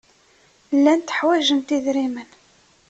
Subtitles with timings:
[0.77, 2.29] Llant ḥwajent idrimen.